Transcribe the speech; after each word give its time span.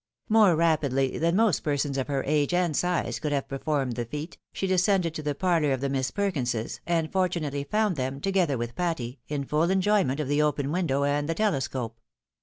More 0.29 0.55
rapidly 0.55 1.19
than 1.19 1.35
most 1.35 1.59
persons 1.59 1.95
of 1.95 2.07
her 2.07 2.23
age 2.25 2.55
and 2.55 2.75
size 2.75 3.19
could 3.19 3.31
have 3.31 3.47
performed 3.47 3.95
the 3.95 4.05
feat, 4.05 4.39
she 4.51 4.65
descended 4.65 5.13
to 5.13 5.21
the 5.21 5.35
parlour 5.35 5.73
of 5.73 5.79
the 5.81 5.89
INIiss 5.91 6.11
Perkinses, 6.11 6.79
and 6.87 7.11
fortunately 7.11 7.63
found 7.65 7.97
them, 7.97 8.19
together 8.19 8.57
with 8.57 8.73
Patty, 8.73 9.19
in 9.27 9.45
full 9.45 9.69
enjoyment 9.69 10.19
of 10.19 10.27
the 10.27 10.41
open 10.41 10.71
window 10.71 11.03
and 11.03 11.29
the 11.29 11.35
telescope. 11.35 11.99